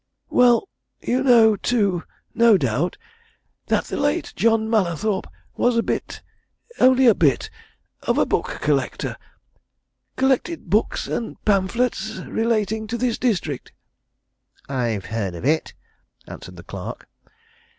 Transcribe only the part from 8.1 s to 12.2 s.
a book collector; collected books and pamphlets